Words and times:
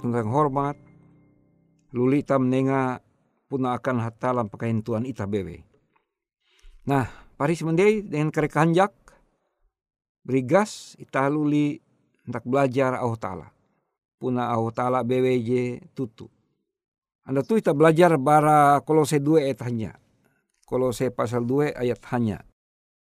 Tentang 0.00 0.32
hormat, 0.32 0.74
lulita 1.92 2.40
menenga 2.40 3.04
puna 3.46 3.76
akan 3.76 3.96
hatalam 4.00 4.46
pakaian 4.48 4.80
Tuhan 4.80 5.04
ita 5.04 5.28
bebe. 5.28 5.62
Nah, 6.88 7.06
pari 7.36 7.54
semendai 7.54 8.00
dengan 8.00 8.32
kerek 8.32 8.56
hanjak, 8.56 8.90
berigas 10.24 10.96
ita 10.96 11.28
luli 11.28 11.76
hendak 12.24 12.42
belajar 12.48 12.96
Allah 12.96 13.20
Ta'ala. 13.20 13.48
Puna 14.16 14.48
Allah 14.48 14.72
Ta'ala 14.72 15.00
je 15.04 15.80
tutu. 15.92 16.28
Anda 17.24 17.44
tuh 17.44 17.60
kita 17.60 17.76
belajar 17.76 18.16
bara 18.16 18.80
kolose 18.82 19.20
2 19.20 19.44
ayat 19.44 19.60
hanya. 19.68 19.92
Kolose 20.64 21.12
pasal 21.12 21.44
2 21.44 21.76
ayat 21.76 22.00
hanya. 22.16 22.42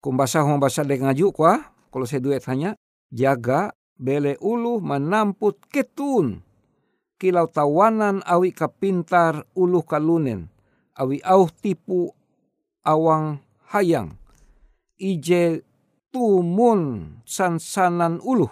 Kumbasa 0.03 0.43
hong 0.43 0.59
basa 0.59 0.83
dek 0.83 0.99
ngaju 0.99 1.31
kwa, 1.31 1.53
kolose 1.95 2.19
2 2.19 2.35
ayat 2.35 2.47
hanya. 2.51 2.71
Jaga 3.13 3.71
bele 3.95 4.35
ulu 4.43 4.83
menamput 4.83 5.63
ketun 5.71 6.43
kilau 7.23 7.47
tawanan 7.47 8.19
awi 8.27 8.51
kapintar 8.51 9.47
ulu 9.55 9.87
kalunen, 9.87 10.51
awi 10.99 11.23
au 11.23 11.47
tipu 11.47 12.11
awang 12.83 13.39
hayang, 13.71 14.19
ije 14.99 15.63
tumun 16.11 17.15
sansanan 17.23 18.19
ulu, 18.27 18.51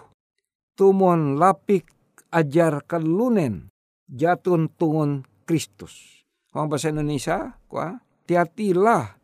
tumun 0.79 1.35
lapik 1.35 1.91
ajar 2.31 2.79
kalunen, 2.87 3.67
jatun 4.07 4.71
tungun 4.79 5.27
Kristus. 5.43 6.23
Orang 6.55 6.71
bahasa 6.71 6.95
Indonesia, 6.95 7.59
kuah, 7.67 7.99
hati-hatilah 8.23 9.19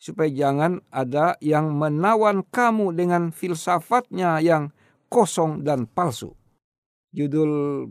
supaya 0.00 0.32
jangan 0.32 0.80
ada 0.88 1.36
yang 1.44 1.76
menawan 1.76 2.40
kamu 2.48 2.96
dengan 2.96 3.28
filsafatnya 3.28 4.40
yang 4.40 4.72
kosong 5.12 5.60
dan 5.60 5.84
palsu. 5.84 6.32
Judul 7.12 7.84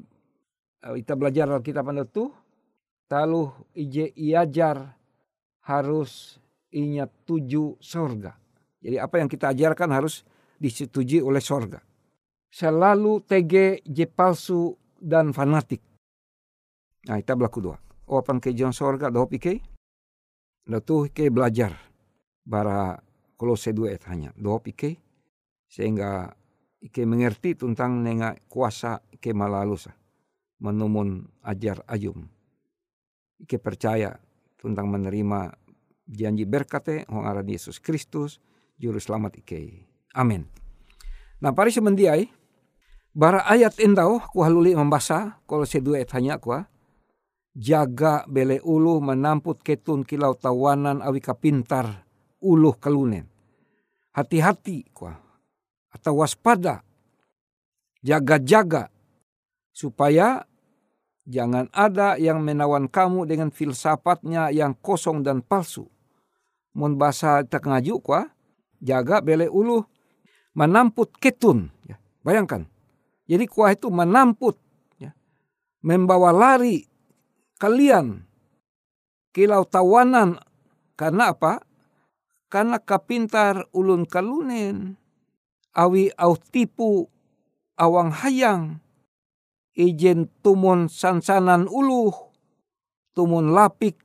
kita 0.94 1.18
belajar 1.18 1.50
Alkitab 1.50 1.90
anda 1.90 2.06
tuh 2.06 2.30
talu 3.10 3.50
ije 3.74 4.14
iajar 4.14 4.94
harus 5.66 6.38
ingat 6.70 7.10
tuju 7.26 7.82
sorga. 7.82 8.38
Jadi 8.86 9.02
apa 9.02 9.18
yang 9.18 9.26
kita 9.26 9.50
ajarkan 9.50 9.90
harus 9.90 10.22
disetujui 10.62 11.26
oleh 11.26 11.42
sorga. 11.42 11.82
Selalu 12.54 13.26
TG 13.26 13.82
je 13.82 14.06
palsu 14.06 14.78
dan 15.02 15.34
fanatik. 15.34 15.82
Nah, 17.10 17.18
kita 17.18 17.34
berlaku 17.34 17.60
dua. 17.66 17.78
Opan 18.06 18.38
ke 18.38 18.54
John 18.54 18.72
sorga 18.72 19.10
doh 19.10 19.26
pike. 19.26 19.60
Lalu 20.70 21.10
ke 21.10 21.34
belajar. 21.34 21.74
Bara 22.46 22.94
kolose 23.34 23.74
dua 23.74 23.98
et 23.98 24.06
hanya. 24.06 24.30
Doh 24.38 24.62
pike. 24.62 25.02
Sehingga 25.66 26.30
ike 26.80 27.02
mengerti 27.10 27.58
tentang 27.58 28.06
nenga 28.06 28.38
kuasa 28.46 29.02
ke 29.18 29.34
malalusa. 29.34 30.05
Menumun 30.60 31.28
ajar 31.44 31.84
ayum. 31.88 32.32
Ike 33.42 33.60
percaya 33.60 34.16
tentang 34.56 34.88
menerima 34.88 35.52
janji 36.08 36.48
berkate 36.48 37.04
hong 37.12 37.28
aran 37.28 37.46
Yesus 37.46 37.82
Kristus 37.84 38.40
juru 38.80 39.02
selamat 39.02 39.42
ike. 39.44 39.84
Amin. 40.16 40.48
Nah 41.44 41.52
pari 41.52 41.76
semendiai 41.76 42.32
bara 43.12 43.44
ayat 43.44 43.80
endau 43.84 44.24
ku 44.32 44.44
haluli 44.44 44.72
kalau 45.44 45.66
sedua 45.68 46.00
et 46.00 46.10
hanya 46.16 46.40
ku 46.40 46.56
jaga 47.56 48.28
bele 48.28 48.60
ulu 48.64 49.00
menamput 49.00 49.64
ketun 49.64 50.04
kilau 50.04 50.36
tawanan 50.36 51.00
awi 51.00 51.24
kapintar 51.24 52.04
uluh 52.44 52.76
kalunen. 52.76 53.28
Hati-hati 54.16 54.96
kuah 54.96 55.20
atau 55.92 56.24
waspada 56.24 56.84
jaga-jaga 58.00 58.92
supaya 59.76 60.48
jangan 61.28 61.68
ada 61.76 62.16
yang 62.16 62.40
menawan 62.40 62.88
kamu 62.88 63.28
dengan 63.28 63.52
filsafatnya 63.52 64.56
yang 64.56 64.72
kosong 64.80 65.20
dan 65.20 65.44
palsu. 65.44 65.92
Mun 66.72 66.96
bahasa 66.96 67.44
tak 67.44 67.68
ngaju 67.68 68.00
kuah, 68.00 68.26
jaga 68.80 69.20
bele 69.20 69.52
ulu 69.52 69.84
menamput 70.56 71.12
ketun. 71.20 71.68
Ya, 71.84 72.00
bayangkan. 72.24 72.64
Jadi 73.28 73.52
kuah 73.52 73.76
itu 73.76 73.92
menamput. 73.92 74.56
Ya, 74.96 75.12
membawa 75.84 76.32
lari 76.32 76.88
kalian 77.60 78.24
kilau 79.36 79.68
tawanan. 79.68 80.40
Karena 80.96 81.36
apa? 81.36 81.60
Karena 82.48 82.80
kapintar 82.80 83.68
ulun 83.76 84.08
kalunen. 84.08 84.96
Awi 85.76 86.08
au 86.16 86.40
tipu 86.40 87.12
awang 87.76 88.16
hayang 88.16 88.80
ijen 89.76 90.32
tumun 90.40 90.88
sansanan 90.88 91.68
uluh, 91.68 92.16
tumun 93.12 93.52
lapik 93.52 94.00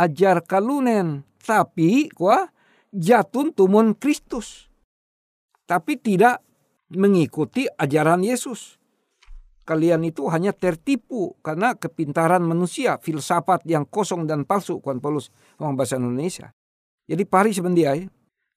ajar 0.00 0.40
kalunen, 0.48 1.22
tapi 1.44 2.08
kuah 2.10 2.48
jatun 2.90 3.52
tumun 3.52 3.92
Kristus. 3.94 4.72
Tapi 5.68 6.00
tidak 6.00 6.42
mengikuti 6.90 7.68
ajaran 7.70 8.26
Yesus. 8.26 8.80
Kalian 9.62 10.02
itu 10.02 10.26
hanya 10.26 10.50
tertipu 10.50 11.38
karena 11.46 11.78
kepintaran 11.78 12.42
manusia, 12.42 12.98
filsafat 12.98 13.62
yang 13.70 13.86
kosong 13.86 14.26
dan 14.26 14.42
palsu, 14.42 14.82
kuan 14.82 14.98
Paulus 14.98 15.30
orang 15.62 15.78
bahasa 15.78 15.94
Indonesia. 15.94 16.50
Jadi 17.06 17.22
pari 17.22 17.54
sebendiai, 17.54 18.02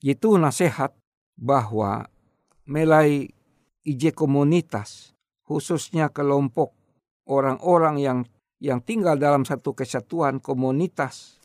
itu 0.01 0.29
nasihat 0.41 0.89
bahwa 1.37 2.09
melai 2.65 3.29
ije 3.85 4.09
komunitas 4.09 5.12
khususnya 5.53 6.09
kelompok 6.09 6.73
orang-orang 7.29 8.01
yang 8.01 8.19
yang 8.57 8.81
tinggal 8.81 9.21
dalam 9.21 9.45
satu 9.45 9.77
kesatuan 9.77 10.41
komunitas. 10.41 11.37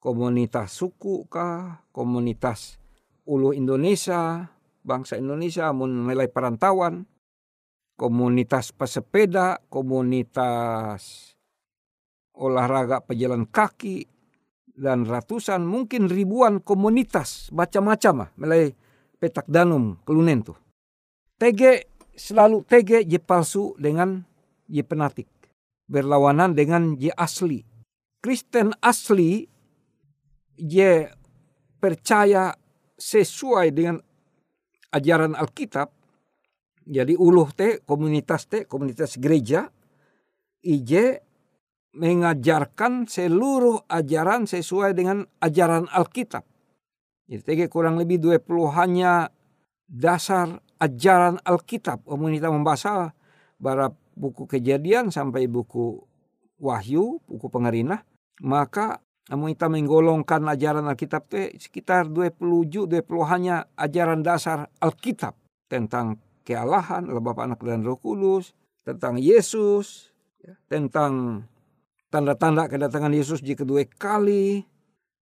Komunitas 0.00 0.72
suku 0.72 1.28
kah? 1.28 1.84
Komunitas 1.92 2.80
ulu 3.28 3.52
Indonesia 3.52 4.48
bangsa 4.80 5.20
Indonesia 5.20 5.68
mulai 5.76 6.32
perantauan. 6.32 7.04
Komunitas 7.98 8.72
pesepeda 8.72 9.60
komunitas 9.68 11.34
olahraga 12.32 13.04
pejalan 13.04 13.44
kaki 13.44 14.06
dan 14.78 15.02
ratusan 15.02 15.66
mungkin 15.66 16.06
ribuan 16.06 16.62
komunitas 16.62 17.50
macam-macam 17.50 18.30
mulai 18.38 18.70
petak 19.18 19.50
danum 19.50 19.98
kelunen 20.06 20.46
tuh. 20.46 20.54
TG 21.42 21.90
selalu 22.18 22.66
tege 22.66 23.06
je 23.06 23.22
palsu 23.22 23.78
dengan 23.78 24.26
je 24.66 24.82
penatik. 24.82 25.30
Berlawanan 25.88 26.52
dengan 26.52 26.98
je 26.98 27.14
asli. 27.14 27.62
Kristen 28.18 28.74
asli 28.82 29.46
je 30.58 31.06
percaya 31.78 32.52
sesuai 32.98 33.66
dengan 33.70 33.96
ajaran 34.90 35.38
Alkitab. 35.38 35.94
Jadi 36.88 37.14
uluh 37.14 37.48
te 37.54 37.80
komunitas 37.86 38.50
te 38.50 38.66
komunitas 38.66 39.16
gereja 39.22 39.70
ije 40.66 41.22
mengajarkan 41.94 43.06
seluruh 43.08 43.86
ajaran 43.88 44.44
sesuai 44.44 44.92
dengan 44.92 45.24
ajaran 45.40 45.86
Alkitab. 45.88 46.44
Jadi 47.28 47.68
kurang 47.68 48.00
lebih 48.00 48.20
20 48.24 48.72
hanya 48.72 49.28
dasar 49.84 50.60
ajaran 50.78 51.42
Alkitab. 51.42 52.06
Omong 52.06 52.34
kita 52.38 52.50
membaca 52.50 53.12
bara 53.58 53.90
buku 54.14 54.46
kejadian 54.46 55.10
sampai 55.10 55.46
buku 55.50 55.98
wahyu, 56.58 57.22
buku 57.26 57.46
pengerina. 57.50 58.02
Maka 58.42 59.02
namun 59.28 59.52
kita 59.52 59.68
menggolongkan 59.68 60.40
ajaran 60.48 60.88
Alkitab 60.88 61.28
itu 61.28 61.60
sekitar 61.60 62.08
20 62.08 62.40
ju, 62.64 62.88
20 62.88 63.04
hanya 63.28 63.68
ajaran 63.76 64.24
dasar 64.24 64.72
Alkitab. 64.80 65.36
Tentang 65.68 66.16
kealahan, 66.48 67.12
Allah 67.12 67.36
Anak 67.44 67.60
dan 67.60 67.84
Roh 67.84 68.00
Kudus. 68.00 68.56
Tentang 68.88 69.20
Yesus. 69.20 70.16
Ya, 70.40 70.56
tentang 70.70 71.44
tanda-tanda 72.08 72.72
kedatangan 72.72 73.12
Yesus 73.12 73.44
di 73.44 73.52
kedua 73.52 73.84
kali. 73.84 74.64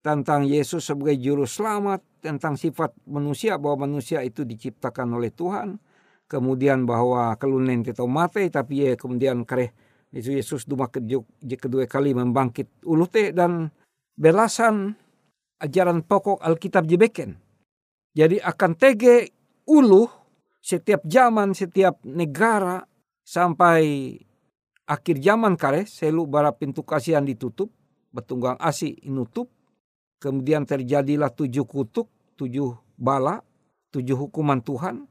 Tentang 0.06 0.46
Yesus 0.46 0.86
sebagai 0.86 1.18
juru 1.18 1.50
selamat 1.50 2.06
tentang 2.26 2.58
sifat 2.58 2.98
manusia 3.06 3.62
bahwa 3.62 3.86
manusia 3.86 4.26
itu 4.26 4.42
diciptakan 4.42 5.14
oleh 5.14 5.30
Tuhan. 5.30 5.78
Kemudian 6.26 6.90
bahwa 6.90 7.38
kelunen 7.38 7.86
kita 7.86 8.02
mati 8.10 8.50
tapi 8.50 8.82
ya 8.82 8.98
kemudian 8.98 9.46
kare 9.46 9.78
itu 10.10 10.34
Yesus 10.34 10.66
duma 10.66 10.90
kedua 10.90 11.86
kali 11.86 12.18
membangkit 12.18 12.82
ulute 12.82 13.30
dan 13.30 13.70
belasan 14.18 14.98
ajaran 15.62 16.02
pokok 16.02 16.42
Alkitab 16.42 16.90
jebeken. 16.90 17.38
Jadi 18.16 18.42
akan 18.42 18.72
tege 18.74 19.36
uluh 19.70 20.08
setiap 20.66 21.06
zaman, 21.06 21.54
setiap 21.54 22.02
negara 22.08 22.82
sampai 23.22 24.16
akhir 24.88 25.22
zaman 25.22 25.54
kare 25.60 25.86
selu 25.86 26.26
bara 26.26 26.56
pintu 26.56 26.82
kasihan 26.82 27.22
ditutup, 27.22 27.70
betunggang 28.10 28.58
asi 28.58 28.98
inutup, 29.04 29.52
kemudian 30.24 30.64
terjadilah 30.64 31.30
tujuh 31.34 31.68
kutuk, 31.68 32.08
tujuh 32.36 32.76
bala, 33.00 33.42
tujuh 33.92 34.16
hukuman 34.16 34.62
Tuhan. 34.62 35.08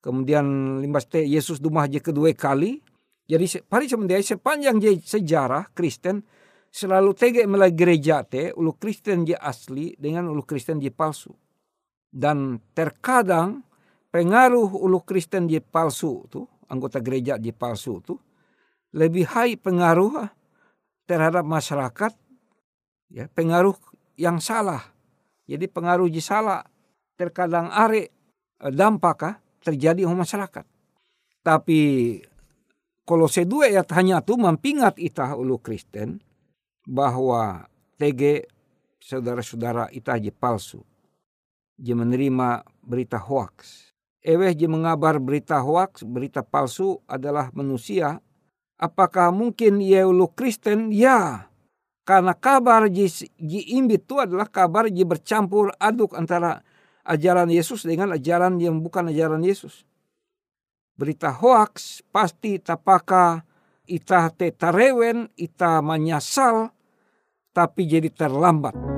Kemudian 0.00 0.78
limbas 0.78 1.10
te 1.10 1.24
Yesus 1.24 1.58
dumah 1.58 1.90
je 1.90 1.98
kedua 1.98 2.30
kali. 2.36 2.78
Jadi 3.26 3.66
pari 3.66 3.90
semendia 3.90 4.22
sepanjang 4.22 4.78
je 4.78 5.02
sejarah 5.02 5.74
Kristen 5.74 6.22
selalu 6.70 7.10
tege 7.18 7.42
mulai 7.42 7.74
gereja 7.74 8.22
te 8.22 8.54
ulu 8.54 8.78
Kristen 8.78 9.26
je 9.26 9.34
asli 9.34 9.98
dengan 9.98 10.30
ulu 10.30 10.46
Kristen 10.46 10.78
je 10.78 10.94
palsu. 10.94 11.34
Dan 12.06 12.62
terkadang 12.70 13.66
pengaruh 14.14 14.78
ulu 14.78 15.02
Kristen 15.02 15.50
je 15.50 15.58
palsu 15.58 16.22
tu 16.30 16.46
anggota 16.70 17.02
gereja 17.02 17.34
je 17.36 17.50
palsu 17.50 17.98
tu 18.00 18.14
lebih 18.94 19.26
high 19.28 19.58
pengaruh 19.60 20.24
ah, 20.24 20.30
terhadap 21.04 21.44
masyarakat 21.44 22.12
ya 23.12 23.28
pengaruh 23.30 23.76
yang 24.16 24.40
salah 24.40 24.95
jadi 25.46 25.70
pengaruh 25.70 26.10
salah 26.18 26.66
terkadang 27.14 27.70
are 27.70 28.02
eh, 28.02 28.10
dampak 28.74 29.18
ah, 29.22 29.34
terjadi 29.62 30.02
di 30.02 30.06
masyarakat. 30.06 30.66
Tapi 31.46 31.80
kalau 33.06 33.30
sedua 33.30 33.70
ya 33.70 33.86
hanya 33.94 34.18
tu 34.18 34.34
mempingat 34.34 34.98
itah 34.98 35.38
ulu 35.38 35.62
Kristen 35.62 36.18
bahwa 36.86 37.70
TG 37.98 38.50
saudara-saudara 38.98 39.86
itah 39.94 40.18
je 40.18 40.34
palsu. 40.34 40.82
Je 41.78 41.94
menerima 41.94 42.66
berita 42.82 43.22
hoax. 43.22 43.86
Eweh 44.26 44.50
je 44.58 44.66
mengabar 44.66 45.22
berita 45.22 45.62
hoax, 45.62 46.02
berita 46.02 46.42
palsu 46.42 46.98
adalah 47.06 47.54
manusia. 47.54 48.18
Apakah 48.74 49.30
mungkin 49.30 49.78
ia 49.78 50.02
ulu 50.02 50.26
Kristen? 50.34 50.90
Ya, 50.90 51.46
karena 52.06 52.38
kabar 52.38 52.86
ji, 52.86 53.10
imbit 53.74 54.06
itu 54.06 54.22
adalah 54.22 54.46
kabar 54.46 54.86
ji 54.86 55.02
bercampur 55.02 55.74
aduk 55.74 56.14
antara 56.14 56.62
ajaran 57.02 57.50
Yesus 57.50 57.82
dengan 57.82 58.14
ajaran 58.14 58.62
yang 58.62 58.78
bukan 58.78 59.10
ajaran 59.10 59.42
Yesus. 59.42 59.82
Berita 60.94 61.34
hoax 61.34 62.06
pasti 62.14 62.62
tapaka 62.62 63.42
ita 63.90 64.30
te 64.30 64.54
tarewen, 64.54 65.26
ita 65.34 65.82
menyasal, 65.82 66.70
tapi 67.50 67.90
jadi 67.90 68.06
terlambat. 68.14 68.95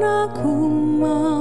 Nakuma. 0.00 0.32
ku 0.38 0.52
mau 1.00 1.31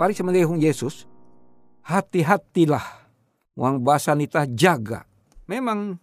pari 0.00 0.16
semelihung 0.16 0.56
Yesus, 0.56 1.04
hati-hatilah. 1.84 3.04
Wang 3.52 3.84
bahasa 3.84 4.16
nita 4.16 4.48
jaga. 4.48 5.04
Memang 5.44 6.00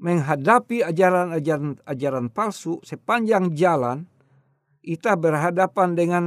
menghadapi 0.00 0.80
ajaran-ajaran 0.80 1.84
ajaran 1.84 2.32
palsu 2.32 2.80
sepanjang 2.80 3.52
jalan, 3.52 4.08
kita 4.80 5.20
berhadapan 5.20 5.92
dengan 5.92 6.24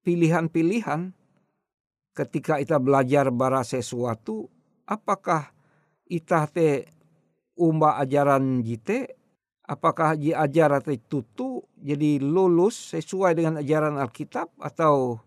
pilihan-pilihan 0.00 1.12
ketika 2.16 2.56
kita 2.64 2.80
belajar 2.80 3.28
bara 3.28 3.60
sesuatu, 3.60 4.48
apakah 4.88 5.52
kita 6.08 6.48
te 6.48 6.88
umba 7.60 8.00
ajaran 8.00 8.64
jite, 8.64 9.20
apakah 9.68 10.16
ji 10.16 10.32
ajaran 10.32 10.80
te 10.80 10.96
tutu 10.96 11.60
jadi 11.76 12.24
lulus 12.24 12.96
sesuai 12.96 13.36
dengan 13.36 13.60
ajaran 13.60 14.00
Alkitab 14.00 14.48
atau 14.56 15.20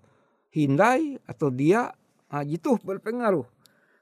hindai 0.58 1.22
atau 1.30 1.54
dia 1.54 1.94
nah, 2.34 2.42
itu 2.42 2.82
berpengaruh. 2.82 3.46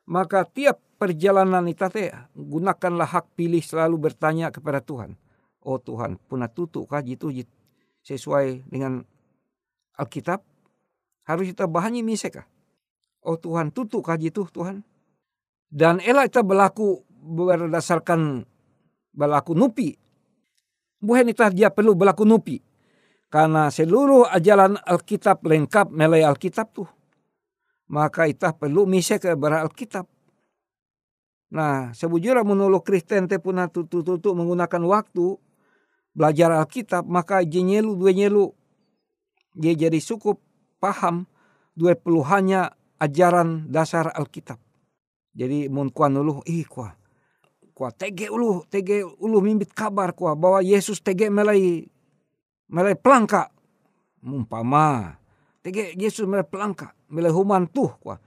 Maka 0.08 0.48
tiap 0.48 0.80
perjalanan 0.96 1.66
kita 1.68 1.92
teh 1.92 2.14
gunakanlah 2.38 3.10
hak 3.10 3.36
pilih 3.36 3.60
selalu 3.60 4.08
bertanya 4.08 4.54
kepada 4.54 4.80
Tuhan. 4.80 5.20
Oh 5.66 5.82
Tuhan 5.82 6.22
punah 6.30 6.48
tutu 6.48 6.86
kah 6.88 7.04
jitu 7.04 7.34
sesuai 8.06 8.64
dengan 8.70 9.04
Alkitab. 10.00 10.40
Harus 11.26 11.50
kita 11.50 11.66
bahani 11.66 12.06
miseka 12.06 12.46
oh 13.26 13.36
Tuhan 13.36 13.74
tutu 13.74 14.00
kah 14.06 14.16
jitu 14.16 14.46
Tuhan. 14.54 14.86
Dan 15.66 16.00
elak 16.00 16.30
kita 16.30 16.46
berlaku 16.46 17.02
berdasarkan 17.10 18.46
berlaku 19.12 19.58
nupi. 19.58 19.98
Bukan 21.02 21.28
kita 21.34 21.52
dia 21.52 21.74
perlu 21.74 21.98
berlaku 21.98 22.24
nupi 22.24 22.62
karena 23.30 23.68
seluruh 23.74 24.30
ajaran 24.30 24.78
Alkitab 24.80 25.44
lengkap 25.44 25.92
melalui 25.92 26.24
Alkitab 26.24 26.72
tuh. 26.72 26.90
Maka 27.86 28.26
kita 28.26 28.58
perlu 28.58 28.90
misi 28.90 29.18
ke 29.22 29.38
Alkitab. 29.38 30.10
Nah, 31.54 31.94
sebujurnya 31.94 32.42
menolak 32.42 32.84
Kristen 32.84 33.30
te 33.30 33.38
puna 33.38 33.70
tutu-tutu 33.70 34.34
menggunakan 34.34 34.82
waktu 34.90 35.38
belajar 36.18 36.50
Alkitab, 36.52 37.06
maka 37.06 37.46
jenyelu 37.46 37.94
dua 37.94 38.12
nyelu. 38.12 38.50
Dia 39.54 39.78
jadi 39.78 40.02
cukup 40.02 40.42
paham 40.82 41.30
dua 41.78 41.94
puluhannya 41.94 42.74
ajaran 42.98 43.70
dasar 43.70 44.10
Alkitab. 44.12 44.58
Jadi 45.36 45.68
mun 45.68 45.92
kuan 45.92 46.16
ulu, 46.16 46.42
ih 46.48 46.66
kuah. 46.66 46.96
Kuah 47.76 47.92
tege 47.92 48.32
ulu, 48.32 48.64
tege 48.72 49.04
ulu 49.04 49.44
mimbit 49.44 49.76
kabar 49.76 50.16
kuah 50.16 50.34
bahwa 50.34 50.64
Yesus 50.64 51.04
tege 51.04 51.28
melai 51.28 51.92
melai 52.70 52.98
pelangka. 52.98 53.52
Mumpama. 54.26 55.18
Tege 55.62 55.94
Yesus 55.98 56.26
melai 56.26 56.48
pelangka. 56.48 56.94
Melai 57.10 57.34
human 57.34 57.70
tuh 57.70 57.94
kwa. 58.02 58.18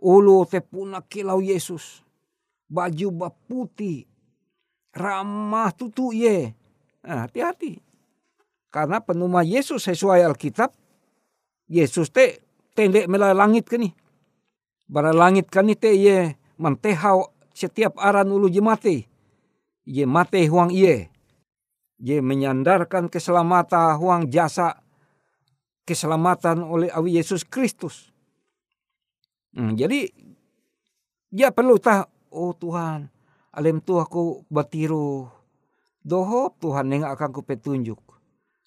Ulu 0.00 0.44
te 0.44 0.60
puna 0.60 1.00
kilau 1.04 1.40
Yesus. 1.40 2.04
Baju 2.68 3.08
baputi 3.14 4.04
ramah 4.96 5.70
tutu 5.72 6.10
ye. 6.12 6.52
Nah, 7.06 7.28
hati-hati. 7.28 7.78
Karena 8.72 8.98
penuma 8.98 9.46
Yesus 9.46 9.86
sesuai 9.86 10.26
Alkitab 10.26 10.74
Yesus 11.70 12.10
te 12.12 12.42
tendek 12.76 13.08
melai 13.08 13.32
langit 13.32 13.66
kini 13.66 13.94
bara 14.86 15.10
langit 15.10 15.50
kani 15.50 15.74
te 15.74 15.90
ye 15.96 16.38
mantehau 16.60 17.34
setiap 17.56 17.98
aran 17.98 18.30
ulu 18.30 18.46
jemate. 18.52 19.08
Ye 19.86 20.02
mate 20.02 20.42
huang 20.50 20.74
iye 20.74 21.10
dia 21.96 22.20
menyandarkan 22.20 23.08
keselamatan 23.08 23.96
huang 23.96 24.28
jasa 24.28 24.84
keselamatan 25.88 26.60
oleh 26.60 26.92
awi 26.92 27.16
Yesus 27.16 27.46
Kristus. 27.46 28.12
Hmm, 29.56 29.72
jadi 29.72 30.12
dia 31.32 31.48
perlu 31.54 31.80
tahu, 31.80 32.04
oh 32.34 32.52
Tuhan, 32.52 33.08
alem 33.54 33.80
tu 33.80 33.96
aku 33.96 34.44
batiru. 34.52 35.30
Doho 36.06 36.54
Tuhan 36.62 36.92
yang 36.92 37.08
akan 37.08 37.30
ku 37.34 37.42
petunjuk. 37.42 37.98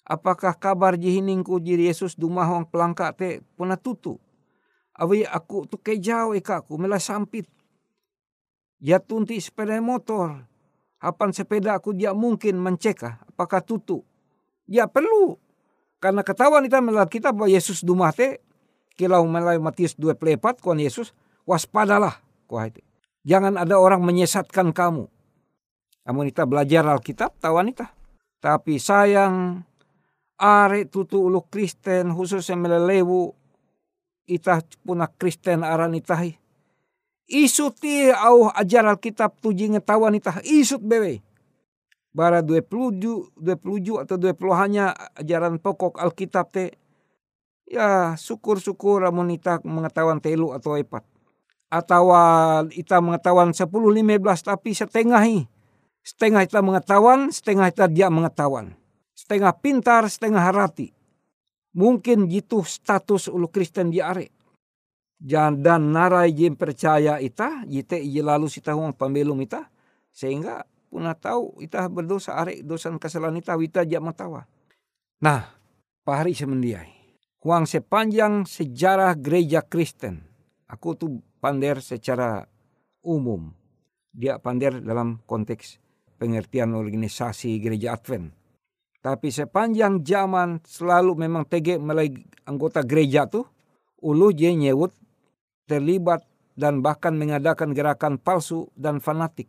Apakah 0.04 0.58
kabar 0.58 0.98
jihiningku 0.98 1.62
jiri 1.62 1.88
Yesus 1.88 2.18
dumah 2.18 2.44
huang 2.50 2.66
pelangka 2.66 3.14
te 3.14 3.40
puna 3.54 3.78
tutu. 3.78 4.18
Awi 4.98 5.24
aku 5.24 5.64
tu 5.70 5.78
kejauh 5.78 6.36
ikaku 6.36 6.76
mela 6.76 6.98
sampit. 6.98 7.46
Ya 8.82 8.98
tunti 8.98 9.38
sepeda 9.38 9.78
motor 9.78 10.49
Hapan 11.00 11.32
sepeda 11.32 11.80
aku 11.80 11.96
dia 11.96 12.12
mungkin 12.12 12.60
mencekah 12.60 13.24
apakah 13.24 13.64
tutu. 13.64 14.04
Ya 14.68 14.84
perlu. 14.84 15.40
Karena 16.00 16.20
ketahuan 16.20 16.64
kita 16.64 16.80
melalui 16.84 17.08
kita 17.08 17.32
bahwa 17.32 17.48
Yesus 17.48 17.80
dumate. 17.80 18.44
Kilau 19.00 19.24
melalui 19.24 19.60
Matius 19.60 19.96
2 19.96 20.12
pelepat 20.16 20.60
kuan 20.60 20.76
Yesus. 20.76 21.16
Waspadalah. 21.48 22.20
Kuah 22.44 22.68
Jangan 23.24 23.56
ada 23.56 23.80
orang 23.80 24.04
menyesatkan 24.04 24.76
kamu. 24.76 25.08
Namun 26.04 26.24
kita 26.32 26.44
belajar 26.48 26.84
Alkitab, 26.88 27.36
tawan 27.40 27.72
kita. 27.72 27.92
Tapi 28.40 28.80
sayang 28.80 29.64
are 30.40 30.88
tutu 30.88 31.20
ulu 31.20 31.44
Kristen 31.52 32.16
khususnya 32.16 32.56
melelewu 32.56 33.36
itah 34.24 34.64
puna 34.80 35.04
Kristen 35.04 35.60
aran 35.60 35.92
itahi. 35.92 36.39
Isut 37.30 37.78
ti 37.78 38.10
au 38.10 38.50
ajar 38.50 38.82
Alkitab 38.90 39.38
tuji 39.38 39.70
ngetawan 39.70 40.18
itah 40.18 40.42
isut 40.42 40.82
bewe. 40.82 41.22
Bara 42.10 42.42
dua 42.42 42.58
peluju, 42.58 43.30
dua 43.38 43.54
peluju 43.54 44.02
atau 44.02 44.18
dua 44.18 44.34
hanya 44.58 44.90
ajaran 45.14 45.62
pokok 45.62 46.02
Alkitab 46.02 46.50
te. 46.50 46.74
Ya 47.70 48.18
syukur-syukur 48.18 49.06
amun 49.06 49.30
itah 49.30 49.62
mengetahuan 49.62 50.18
telu 50.18 50.50
atau 50.50 50.74
epat. 50.74 51.06
Atau 51.70 52.10
ita 52.74 52.98
mengetahuan 52.98 53.54
sepuluh 53.54 53.94
lima 53.94 54.18
belas 54.18 54.42
tapi 54.42 54.74
setengahi. 54.74 55.46
Setengah 56.02 56.42
kita 56.50 56.66
mengetahuan, 56.66 57.30
setengah 57.30 57.70
kita 57.70 57.86
dia 57.86 58.10
mengetahuan. 58.10 58.74
Setengah 59.14 59.54
pintar, 59.54 60.02
setengah 60.10 60.42
harati. 60.42 60.90
Mungkin 61.78 62.26
gitu 62.26 62.66
status 62.66 63.30
ulu 63.30 63.46
Kristen 63.46 63.94
di 63.94 64.02
are. 64.02 64.26
Dan 65.20 65.92
narai 65.92 66.32
jim 66.32 66.56
percaya 66.56 67.20
ita, 67.20 67.68
jite 67.68 68.00
lalu 68.00 68.48
sita 68.48 68.72
huang 68.72 68.96
pembelum 68.96 69.36
ita. 69.44 69.68
Sehingga 70.08 70.64
punah 70.88 71.12
tahu 71.12 71.60
ita 71.60 71.84
berdosa 71.92 72.40
are 72.40 72.64
dosan 72.64 72.96
kesalahan 72.96 73.36
ita 73.36 73.52
wita 73.54 73.84
jak 73.84 74.00
matawa. 74.00 74.48
Nah, 75.20 75.44
pahari 76.02 76.32
semendiai. 76.32 76.96
Huang 77.44 77.68
sepanjang 77.68 78.48
sejarah 78.48 79.12
gereja 79.16 79.60
Kristen. 79.60 80.24
Aku 80.72 80.96
tuh 80.96 81.20
pander 81.40 81.84
secara 81.84 82.48
umum. 83.04 83.52
Dia 84.10 84.40
pander 84.40 84.80
dalam 84.80 85.20
konteks 85.28 85.76
pengertian 86.16 86.72
organisasi 86.72 87.60
gereja 87.60 87.96
Advent 87.96 88.40
tapi 89.00 89.32
sepanjang 89.32 90.04
zaman 90.04 90.60
selalu 90.60 91.24
memang 91.24 91.48
TG 91.48 91.80
mulai 91.80 92.12
anggota 92.44 92.84
gereja 92.84 93.24
tuh 93.24 93.48
ulu 94.04 94.28
je 94.28 94.52
nyewut 94.52 94.92
terlibat 95.70 96.26
dan 96.58 96.82
bahkan 96.82 97.14
mengadakan 97.14 97.70
gerakan 97.70 98.18
palsu 98.18 98.66
dan 98.74 98.98
fanatik. 98.98 99.46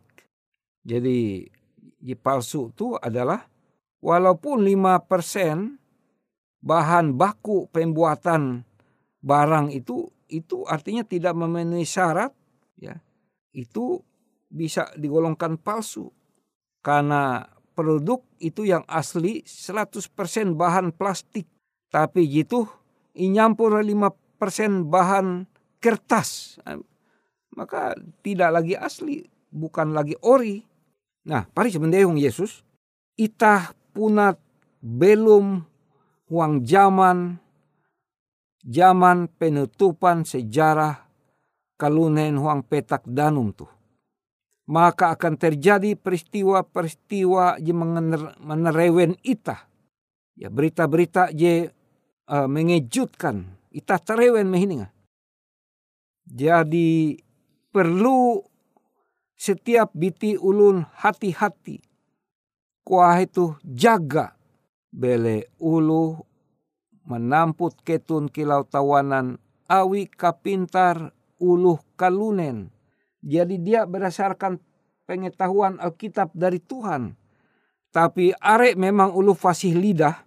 Jadi 0.86 1.50
di 1.82 2.14
palsu 2.14 2.70
itu 2.70 2.94
adalah 2.94 3.42
walaupun 3.98 4.62
5% 4.62 6.62
bahan 6.62 7.18
baku 7.18 7.66
pembuatan 7.74 8.62
barang 9.22 9.74
itu 9.74 10.06
itu 10.30 10.62
artinya 10.66 11.02
tidak 11.02 11.34
memenuhi 11.34 11.82
syarat 11.82 12.30
ya. 12.78 13.02
Itu 13.52 14.00
bisa 14.48 14.88
digolongkan 14.96 15.60
palsu. 15.60 16.08
Karena 16.82 17.46
produk 17.76 18.24
itu 18.42 18.66
yang 18.66 18.82
asli 18.88 19.44
100% 19.44 20.08
bahan 20.56 20.90
plastik. 20.96 21.46
Tapi 21.92 22.24
gitu 22.26 22.64
nyampur 23.12 23.76
5% 23.76 24.88
bahan 24.88 25.51
kertas. 25.82 26.62
Maka 27.58 27.98
tidak 28.22 28.54
lagi 28.54 28.78
asli, 28.78 29.26
bukan 29.50 29.90
lagi 29.90 30.14
ori. 30.22 30.62
Nah, 31.26 31.42
pari 31.50 31.74
sebenarnya 31.74 32.06
Yesus, 32.14 32.62
itah 33.18 33.74
punat 33.90 34.38
belum 34.78 35.66
uang 36.30 36.54
zaman 36.62 37.36
zaman 38.62 39.26
penutupan 39.26 40.22
sejarah 40.22 41.02
kalunen 41.74 42.38
huang 42.38 42.62
petak 42.62 43.02
danum 43.04 43.50
tuh 43.50 43.82
maka 44.70 45.14
akan 45.14 45.34
terjadi 45.34 45.98
peristiwa-peristiwa 45.98 47.58
yang 47.58 47.82
menerewen 48.38 49.18
ita. 49.26 49.66
Ya 50.38 50.48
berita-berita 50.48 51.34
je 51.34 51.70
uh, 52.30 52.46
mengejutkan. 52.46 53.52
Ita 53.72 53.98
terewen 53.98 54.48
mehininga. 54.52 54.91
Jadi 56.26 57.18
perlu 57.70 58.42
setiap 59.34 59.90
biti 59.94 60.38
ulun 60.38 60.86
hati-hati. 61.02 61.82
Kuah 62.82 63.22
itu 63.22 63.54
jaga 63.62 64.34
bele 64.90 65.50
ulu 65.62 66.18
menamput 67.06 67.78
ketun 67.86 68.26
kilau 68.30 68.66
tawanan 68.66 69.38
awi 69.70 70.10
kapintar 70.10 71.14
uluh 71.38 71.78
kalunen 71.94 72.74
jadi 73.22 73.54
dia 73.62 73.80
berdasarkan 73.86 74.58
pengetahuan 75.06 75.78
Alkitab 75.78 76.34
dari 76.34 76.58
Tuhan. 76.58 77.14
Tapi 77.94 78.34
arek 78.34 78.74
memang 78.74 79.14
ulu 79.14 79.32
fasih 79.32 79.78
lidah 79.78 80.26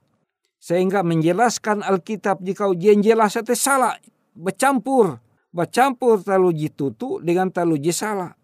sehingga 0.55 1.03
menjelaskan 1.03 1.83
Alkitab 1.83 2.39
jika 2.41 2.71
ujian 2.71 3.03
jelas 3.03 3.35
itu 3.35 3.53
salah 3.53 3.99
bercampur 4.31 5.19
bercampur 5.55 6.19
talu 6.19 6.51
jitutu 6.51 7.23
dengan 7.23 7.47
talu 7.47 7.79
salah. 7.95 8.35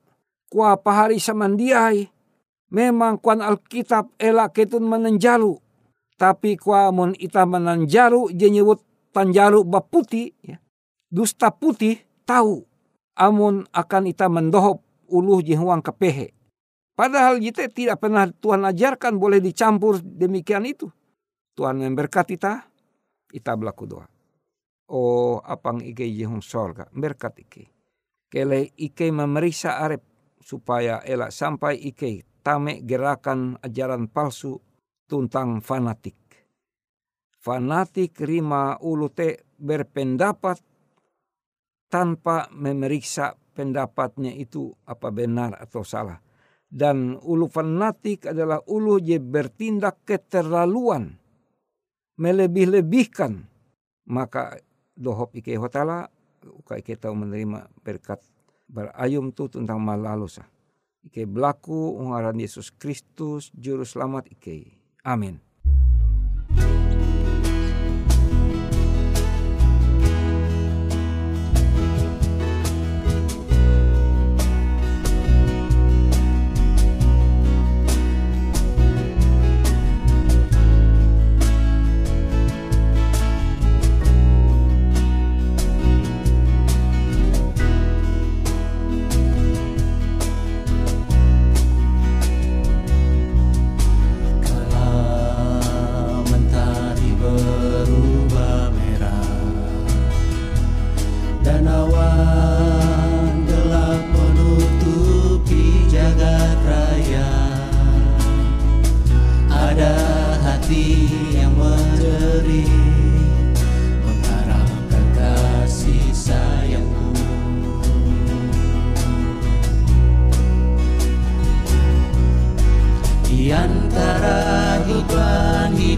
Kuah 0.48 0.80
pahari 0.80 1.20
samandiai 1.20 2.08
memang 2.72 3.20
kuan 3.20 3.44
Alkitab 3.44 4.16
elak 4.16 4.56
ketun 4.56 4.88
menenjalu 4.88 5.60
tapi 6.22 6.54
kuah 6.54 6.94
mun 6.94 7.18
ita 7.18 7.50
menanjalu 7.50 8.30
jenyewut 8.38 8.86
tanjalu 9.10 9.66
baputi 9.66 10.30
ya. 10.46 10.62
dusta 11.10 11.50
putih 11.50 11.98
tahu 12.30 12.62
amun 13.18 13.66
akan 13.74 14.04
ita 14.06 14.30
mendohop 14.30 14.86
uluh 15.10 15.42
jihuang 15.42 15.82
kepehe. 15.82 16.38
Padahal 16.94 17.42
kita 17.42 17.66
tidak 17.74 17.98
pernah 18.06 18.30
Tuhan 18.30 18.62
ajarkan 18.62 19.18
boleh 19.18 19.42
dicampur 19.42 19.98
demikian 20.06 20.62
itu. 20.70 20.94
Tuhan 21.58 21.82
memberkati 21.82 22.38
kita, 22.38 22.70
kita 23.34 23.58
berlaku 23.58 23.90
doa. 23.90 24.06
Oh 24.92 25.40
apang 25.40 25.80
ike 25.80 26.04
jihung 26.04 26.44
sorga, 26.44 26.92
berkat 26.92 27.48
ike. 27.48 27.64
Kele 28.28 28.76
ike 28.76 29.08
memeriksa 29.08 29.80
arep 29.80 30.04
supaya 30.44 31.00
elak 31.08 31.32
sampai 31.32 31.80
ike 31.80 32.28
tame 32.44 32.84
gerakan 32.84 33.56
ajaran 33.64 34.12
palsu 34.12 34.60
tuntang 35.08 35.64
fanatik. 35.64 36.20
Fanatik 37.40 38.20
rima 38.20 38.76
ulute 38.84 39.48
berpendapat 39.56 40.60
tanpa 41.88 42.52
memeriksa 42.52 43.36
pendapatnya 43.56 44.32
itu 44.36 44.72
apa 44.88 45.08
benar 45.12 45.56
atau 45.56 45.84
salah. 45.88 46.20
Dan 46.72 47.20
ulu 47.20 47.52
fanatik 47.52 48.32
adalah 48.32 48.64
ulu 48.64 48.96
je 49.04 49.20
bertindak 49.20 50.08
keterlaluan, 50.08 51.20
melebih-lebihkan. 52.16 53.44
Maka 54.08 54.56
dohop 55.02 55.34
ike 55.34 55.58
hotala, 55.58 56.06
uka 56.46 56.78
ike 56.78 56.94
tahu 56.94 57.18
menerima 57.18 57.66
berkat 57.82 58.22
berayum 58.70 59.34
tu 59.34 59.50
tentang 59.50 59.82
malalusa. 59.82 60.46
Ike 61.02 61.26
berlaku 61.26 61.98
ungaran 61.98 62.38
Yesus 62.38 62.70
Kristus, 62.70 63.50
Juru 63.58 63.82
Selamat 63.82 64.30
ike. 64.30 64.78
Amin. 65.02 65.42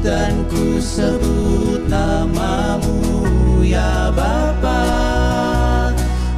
dan 0.00 0.48
ku 0.48 0.80
sebut 0.80 1.84
namamu 1.84 2.96
ya 3.60 4.08
Bapa. 4.16 4.80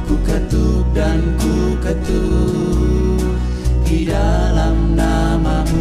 Ku 0.03 0.19
ketuk 0.19 0.83
dan 0.91 1.23
ku 1.39 1.79
ketuk 1.79 3.39
di 3.87 4.03
dalam 4.03 4.93
namamu 4.99 5.72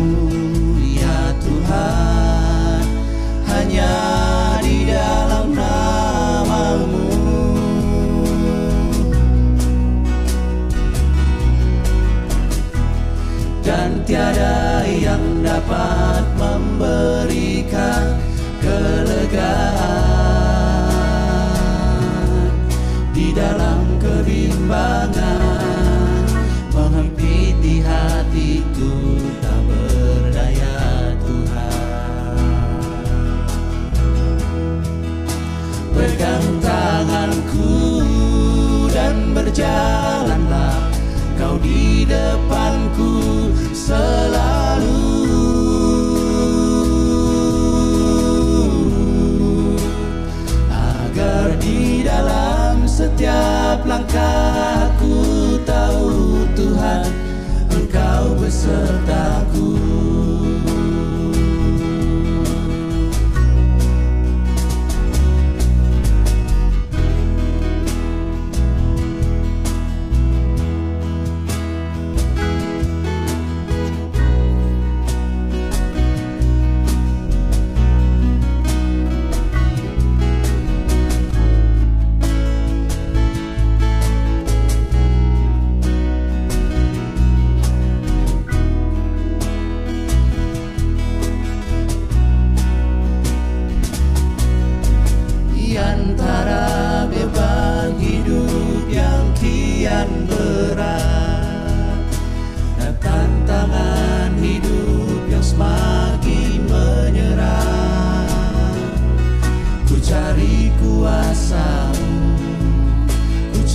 engkau 57.72 58.36
besertaku 58.40 59.91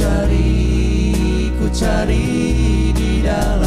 cari 0.08 1.52
ku 1.60 1.68
cari 1.76 2.24
di 2.96 3.20
dalam 3.20 3.67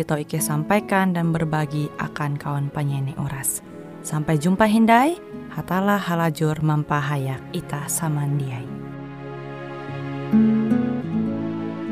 tau 0.00 0.16
Ike 0.16 0.40
sampaikan 0.40 1.12
dan 1.12 1.36
berbagi 1.36 1.92
akan 2.00 2.40
kawan 2.40 2.72
penyanyi 2.72 3.12
Uras. 3.20 3.60
Sampai 4.00 4.40
jumpa 4.40 4.64
Hindai, 4.64 5.20
hatalah 5.52 6.00
halajur 6.00 6.56
mampahayak 6.64 7.44
ita 7.52 7.84
samandiai. 7.84 8.64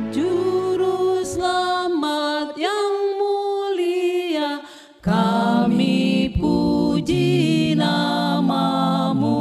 Juru 0.08 1.20
selamat 1.20 2.56
yang 2.56 2.92
mulia, 3.20 4.64
kami 5.04 6.32
puji 6.40 7.76
namamu. 7.76 9.36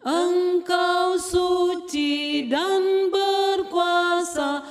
Engkau 0.00 1.20
suci 1.20 2.48
dan 2.48 3.12
berkuasa, 3.12 4.64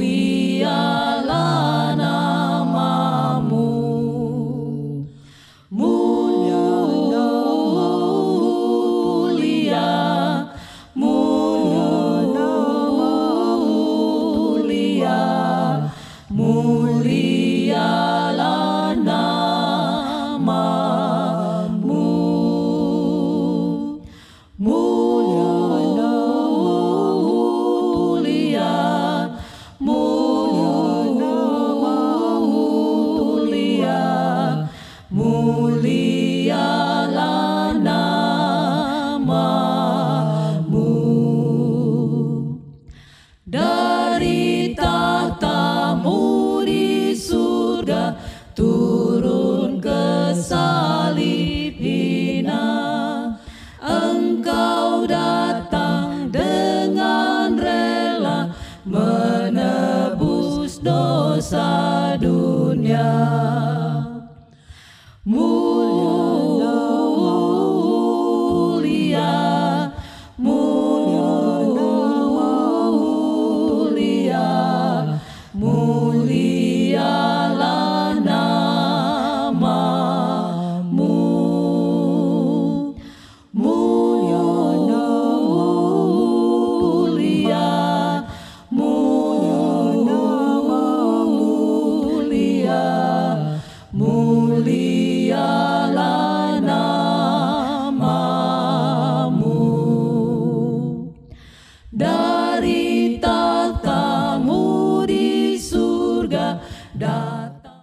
mulialah 0.00 1.20
namamu. 1.20 1.79